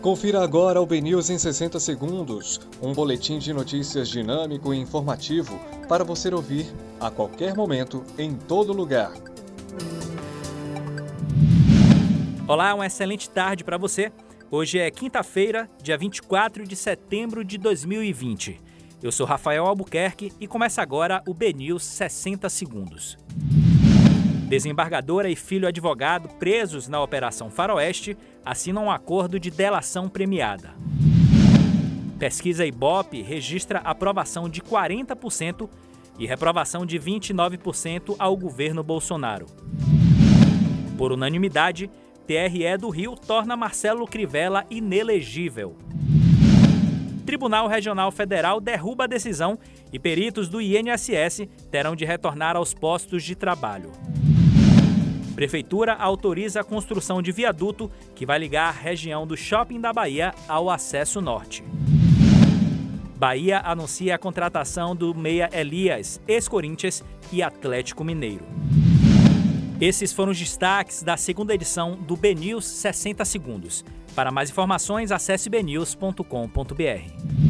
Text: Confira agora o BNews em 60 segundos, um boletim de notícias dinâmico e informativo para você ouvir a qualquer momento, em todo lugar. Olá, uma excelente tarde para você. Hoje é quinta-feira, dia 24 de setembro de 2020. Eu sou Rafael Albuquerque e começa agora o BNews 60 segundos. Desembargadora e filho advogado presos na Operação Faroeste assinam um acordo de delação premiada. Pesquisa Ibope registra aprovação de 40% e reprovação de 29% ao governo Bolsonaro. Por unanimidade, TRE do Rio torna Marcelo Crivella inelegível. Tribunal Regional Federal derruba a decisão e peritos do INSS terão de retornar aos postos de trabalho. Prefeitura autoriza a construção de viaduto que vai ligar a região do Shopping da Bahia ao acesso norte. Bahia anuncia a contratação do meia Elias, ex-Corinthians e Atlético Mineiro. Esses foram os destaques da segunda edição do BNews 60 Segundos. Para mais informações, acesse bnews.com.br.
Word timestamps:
Confira 0.00 0.44
agora 0.44 0.80
o 0.80 0.86
BNews 0.86 1.28
em 1.28 1.38
60 1.38 1.80
segundos, 1.80 2.60
um 2.80 2.92
boletim 2.92 3.40
de 3.40 3.52
notícias 3.52 4.08
dinâmico 4.08 4.72
e 4.72 4.78
informativo 4.78 5.58
para 5.88 6.04
você 6.04 6.32
ouvir 6.32 6.66
a 7.00 7.10
qualquer 7.10 7.56
momento, 7.56 8.04
em 8.16 8.32
todo 8.32 8.72
lugar. 8.72 9.12
Olá, 12.46 12.74
uma 12.74 12.86
excelente 12.86 13.28
tarde 13.28 13.64
para 13.64 13.76
você. 13.76 14.12
Hoje 14.48 14.78
é 14.78 14.88
quinta-feira, 14.88 15.68
dia 15.82 15.98
24 15.98 16.64
de 16.64 16.76
setembro 16.76 17.44
de 17.44 17.58
2020. 17.58 18.60
Eu 19.02 19.10
sou 19.10 19.26
Rafael 19.26 19.66
Albuquerque 19.66 20.32
e 20.38 20.46
começa 20.46 20.80
agora 20.80 21.22
o 21.26 21.34
BNews 21.34 21.82
60 21.82 22.48
segundos. 22.48 23.18
Desembargadora 24.48 25.28
e 25.28 25.36
filho 25.36 25.68
advogado 25.68 26.26
presos 26.36 26.88
na 26.88 27.02
Operação 27.02 27.50
Faroeste 27.50 28.16
assinam 28.42 28.86
um 28.86 28.90
acordo 28.90 29.38
de 29.38 29.50
delação 29.50 30.08
premiada. 30.08 30.74
Pesquisa 32.18 32.64
Ibope 32.64 33.20
registra 33.20 33.80
aprovação 33.80 34.48
de 34.48 34.62
40% 34.62 35.68
e 36.18 36.26
reprovação 36.26 36.86
de 36.86 36.98
29% 36.98 38.16
ao 38.18 38.34
governo 38.38 38.82
Bolsonaro. 38.82 39.44
Por 40.96 41.12
unanimidade, 41.12 41.90
TRE 42.26 42.78
do 42.78 42.88
Rio 42.88 43.16
torna 43.16 43.54
Marcelo 43.54 44.06
Crivella 44.06 44.64
inelegível. 44.70 45.76
Tribunal 47.26 47.68
Regional 47.68 48.10
Federal 48.10 48.58
derruba 48.62 49.04
a 49.04 49.06
decisão 49.06 49.58
e 49.92 49.98
peritos 49.98 50.48
do 50.48 50.58
INSS 50.62 51.46
terão 51.70 51.94
de 51.94 52.06
retornar 52.06 52.56
aos 52.56 52.72
postos 52.72 53.22
de 53.22 53.36
trabalho. 53.36 53.92
Prefeitura 55.38 55.94
autoriza 55.94 56.62
a 56.62 56.64
construção 56.64 57.22
de 57.22 57.30
viaduto 57.30 57.88
que 58.16 58.26
vai 58.26 58.40
ligar 58.40 58.70
a 58.70 58.72
região 58.72 59.24
do 59.24 59.36
Shopping 59.36 59.80
da 59.80 59.92
Bahia 59.92 60.34
ao 60.48 60.68
acesso 60.68 61.20
norte. 61.20 61.62
Bahia 63.16 63.60
anuncia 63.60 64.16
a 64.16 64.18
contratação 64.18 64.96
do 64.96 65.14
meia 65.14 65.48
Elias, 65.52 66.20
ex-Corinthians 66.26 67.04
e 67.30 67.40
Atlético 67.40 68.02
Mineiro. 68.02 68.44
Esses 69.80 70.12
foram 70.12 70.32
os 70.32 70.38
destaques 70.40 71.04
da 71.04 71.16
segunda 71.16 71.54
edição 71.54 71.94
do 71.94 72.16
BNews 72.16 72.64
60 72.64 73.24
Segundos. 73.24 73.84
Para 74.16 74.32
mais 74.32 74.50
informações, 74.50 75.12
acesse 75.12 75.48
bnews.com.br. 75.48 77.47